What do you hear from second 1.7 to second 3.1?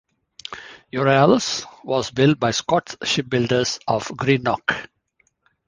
was built by Scotts